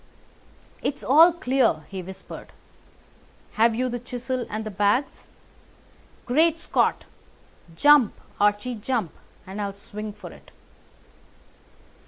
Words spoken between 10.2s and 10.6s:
it!"